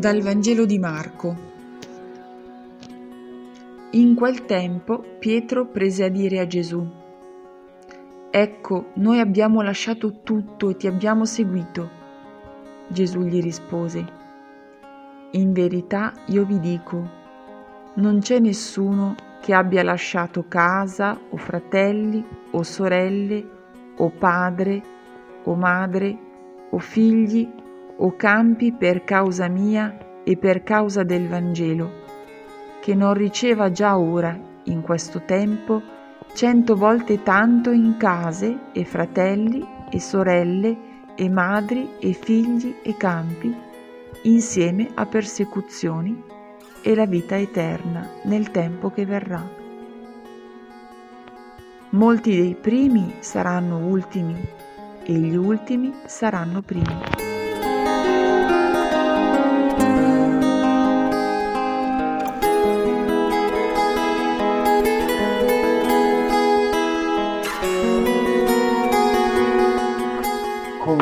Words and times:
Dal 0.00 0.22
Vangelo 0.22 0.64
di 0.64 0.78
Marco. 0.78 1.36
In 3.90 4.14
quel 4.14 4.46
tempo 4.46 5.04
Pietro 5.18 5.66
prese 5.66 6.04
a 6.04 6.08
dire 6.08 6.38
a 6.38 6.46
Gesù, 6.46 6.82
Ecco, 8.30 8.92
noi 8.94 9.20
abbiamo 9.20 9.60
lasciato 9.60 10.22
tutto 10.22 10.70
e 10.70 10.76
ti 10.76 10.86
abbiamo 10.86 11.26
seguito. 11.26 11.90
Gesù 12.88 13.20
gli 13.24 13.42
rispose, 13.42 14.06
In 15.32 15.52
verità 15.52 16.14
io 16.28 16.46
vi 16.46 16.58
dico, 16.60 17.06
non 17.96 18.20
c'è 18.20 18.38
nessuno 18.38 19.14
che 19.42 19.52
abbia 19.52 19.82
lasciato 19.82 20.46
casa 20.48 21.20
o 21.28 21.36
fratelli 21.36 22.26
o 22.52 22.62
sorelle 22.62 23.46
o 23.98 24.08
padre 24.08 24.82
o 25.44 25.54
madre 25.56 26.18
o 26.70 26.78
figli 26.78 27.58
o 28.02 28.16
campi 28.16 28.72
per 28.72 29.04
causa 29.04 29.48
mia 29.48 30.22
e 30.24 30.36
per 30.36 30.62
causa 30.62 31.02
del 31.02 31.28
Vangelo, 31.28 31.90
che 32.80 32.94
non 32.94 33.14
riceva 33.14 33.70
già 33.70 33.98
ora, 33.98 34.38
in 34.64 34.82
questo 34.82 35.22
tempo, 35.24 35.82
cento 36.34 36.76
volte 36.76 37.22
tanto 37.22 37.70
in 37.70 37.96
case 37.98 38.70
e 38.72 38.84
fratelli 38.84 39.66
e 39.90 40.00
sorelle 40.00 40.88
e 41.14 41.28
madri 41.28 41.90
e 41.98 42.12
figli 42.12 42.76
e 42.82 42.96
campi, 42.96 43.54
insieme 44.22 44.88
a 44.94 45.04
persecuzioni 45.06 46.22
e 46.82 46.94
la 46.94 47.06
vita 47.06 47.36
eterna 47.36 48.08
nel 48.24 48.50
tempo 48.50 48.90
che 48.90 49.04
verrà. 49.04 49.58
Molti 51.90 52.36
dei 52.36 52.54
primi 52.54 53.16
saranno 53.18 53.78
ultimi 53.78 54.36
e 55.02 55.12
gli 55.12 55.34
ultimi 55.34 55.92
saranno 56.06 56.62
primi. 56.62 57.29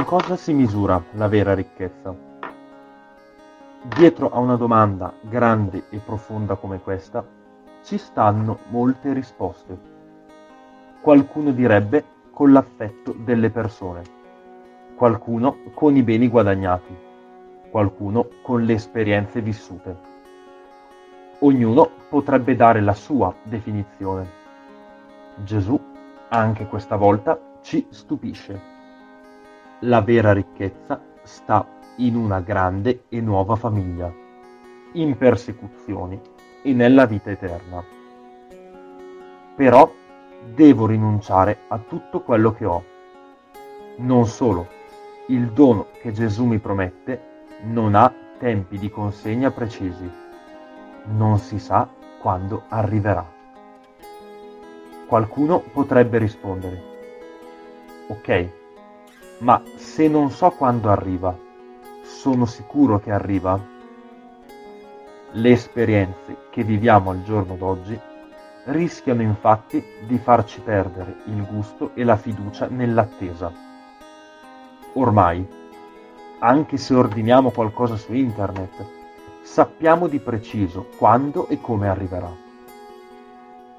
Cosa 0.09 0.37
si 0.37 0.55
misura 0.55 1.05
la 1.17 1.29
vera 1.29 1.53
ricchezza? 1.53 2.15
Dietro 3.95 4.31
a 4.31 4.39
una 4.39 4.57
domanda 4.57 5.13
grande 5.21 5.85
e 5.91 5.99
profonda 5.99 6.55
come 6.55 6.81
questa 6.81 7.23
ci 7.83 7.99
stanno 7.99 8.61
molte 8.71 9.13
risposte. 9.13 9.79
Qualcuno 11.03 11.51
direbbe 11.51 12.03
con 12.31 12.53
l'affetto 12.53 13.15
delle 13.19 13.51
persone, 13.51 14.03
qualcuno 14.97 15.59
con 15.75 15.95
i 15.95 16.03
beni 16.03 16.29
guadagnati, 16.29 16.97
qualcuno 17.69 18.29
con 18.41 18.63
le 18.63 18.73
esperienze 18.73 19.43
vissute. 19.43 19.95
Ognuno 21.41 21.87
potrebbe 22.09 22.57
dare 22.57 22.81
la 22.81 22.95
sua 22.95 23.35
definizione. 23.43 24.27
Gesù, 25.45 25.79
anche 26.29 26.67
questa 26.67 26.97
volta, 26.97 27.39
ci 27.61 27.87
stupisce 27.91 28.77
la 29.83 30.01
vera 30.01 30.33
ricchezza 30.33 31.01
sta 31.23 31.67
in 31.97 32.17
una 32.17 32.41
grande 32.41 33.05
e 33.09 33.21
nuova 33.21 33.55
famiglia, 33.55 34.13
in 34.93 35.17
persecuzioni 35.17 36.21
e 36.63 36.73
nella 36.73 37.07
vita 37.07 37.31
eterna. 37.31 37.85
Però 39.55 39.93
devo 40.55 40.87
rinunciare 40.87 41.59
a 41.69 41.79
tutto 41.79 42.23
quello 42.23 42.53
che 42.53 42.65
ho. 42.65 42.85
Non 43.99 44.27
solo, 44.27 44.67
il 45.29 45.53
dono 45.53 45.87
che 46.01 46.13
Gesù 46.13 46.45
mi 46.45 46.59
promette 46.59 47.47
non 47.63 47.95
ha 47.95 48.13
tempi 48.39 48.79
di 48.79 48.91
consegna 48.91 49.51
precisi. 49.51 50.11
Non 51.05 51.39
si 51.39 51.59
sa 51.59 51.89
quando 52.21 52.65
arriverà. 52.69 53.25
Qualcuno 55.07 55.61
potrebbe 55.73 56.19
rispondere, 56.19 56.83
ok, 58.09 58.51
ma 59.39 59.63
se 59.77 60.09
non 60.09 60.31
so 60.31 60.51
quando 60.51 60.91
arriva, 60.91 61.37
sono 62.03 62.45
sicuro 62.45 62.99
che 62.99 63.13
arriva? 63.13 63.59
Le 65.33 65.51
esperienze 65.51 66.49
che 66.51 66.65
viviamo 66.65 67.11
al 67.11 67.23
giorno 67.23 67.55
d'oggi 67.55 67.99
rischiano 68.65 69.23
infatti 69.23 69.83
di 70.07 70.19
farci 70.19 70.61
perdere 70.61 71.19
il 71.27 71.45
gusto 71.47 71.93
e 71.95 72.03
la 72.03 72.17
fiducia 72.17 72.67
nell'attesa. 72.69 73.53
Ormai, 74.95 75.47
anche 76.41 76.77
se 76.77 76.95
ordiniamo 76.95 77.51
qualcosa 77.51 77.97
su 77.97 78.13
internet, 78.15 78.85
sappiamo 79.43 80.09
di 80.09 80.19
preciso 80.19 80.89
quando 80.97 81.47
e 81.49 81.61
come 81.61 81.89
arriverà. 81.89 82.31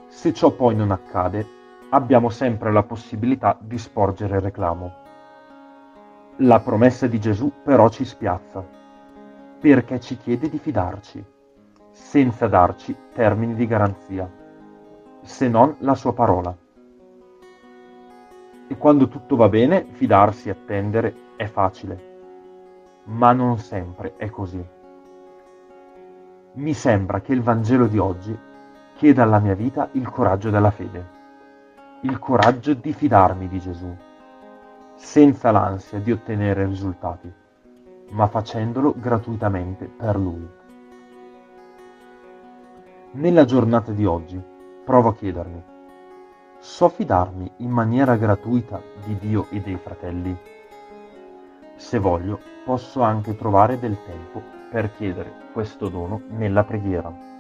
Se 0.07 0.33
ciò 0.33 0.51
poi 0.51 0.75
non 0.75 0.91
accade, 0.91 1.45
abbiamo 1.89 2.29
sempre 2.29 2.71
la 2.71 2.83
possibilità 2.83 3.57
di 3.59 3.77
sporgere 3.77 4.39
reclamo. 4.39 5.07
La 6.43 6.61
promessa 6.61 7.05
di 7.05 7.19
Gesù 7.19 7.51
però 7.65 7.89
ci 7.89 8.05
spiazza, 8.05 8.65
perché 9.59 9.99
ci 9.99 10.15
chiede 10.15 10.47
di 10.47 10.57
fidarci, 10.57 11.21
senza 11.91 12.47
darci 12.47 12.95
termini 13.13 13.55
di 13.55 13.67
garanzia, 13.67 14.31
se 15.21 15.49
non 15.49 15.75
la 15.79 15.95
sua 15.95 16.13
parola. 16.13 16.55
E 18.69 18.77
quando 18.77 19.09
tutto 19.09 19.35
va 19.35 19.49
bene, 19.49 19.85
fidarsi 19.91 20.47
e 20.47 20.51
attendere 20.51 21.13
è 21.35 21.45
facile, 21.45 22.03
ma 23.07 23.33
non 23.33 23.57
sempre 23.57 24.13
è 24.15 24.29
così. 24.29 24.65
Mi 26.53 26.73
sembra 26.73 27.19
che 27.19 27.33
il 27.33 27.41
Vangelo 27.41 27.87
di 27.87 27.97
oggi 27.97 28.37
chieda 28.95 29.23
alla 29.23 29.39
mia 29.39 29.55
vita 29.55 29.89
il 29.91 30.09
coraggio 30.09 30.49
della 30.49 30.71
fede, 30.71 31.05
il 32.03 32.17
coraggio 32.17 32.73
di 32.73 32.93
fidarmi 32.93 33.49
di 33.49 33.59
Gesù 33.59 34.07
senza 34.99 35.49
l'ansia 35.49 35.97
di 35.99 36.11
ottenere 36.11 36.65
risultati, 36.65 37.31
ma 38.09 38.27
facendolo 38.27 38.93
gratuitamente 38.95 39.85
per 39.85 40.17
Lui. 40.17 40.47
Nella 43.11 43.45
giornata 43.45 43.91
di 43.91 44.05
oggi 44.05 44.39
provo 44.83 45.09
a 45.09 45.15
chiedermi, 45.15 45.63
so 46.59 46.89
fidarmi 46.89 47.49
in 47.57 47.69
maniera 47.71 48.17
gratuita 48.17 48.81
di 49.05 49.17
Dio 49.17 49.47
e 49.49 49.61
dei 49.61 49.77
fratelli? 49.77 50.37
Se 51.77 51.97
voglio, 51.97 52.39
posso 52.65 53.01
anche 53.01 53.35
trovare 53.35 53.79
del 53.79 53.97
tempo 54.05 54.43
per 54.69 54.91
chiedere 54.91 55.31
questo 55.53 55.87
dono 55.87 56.21
nella 56.27 56.65
preghiera. 56.65 57.38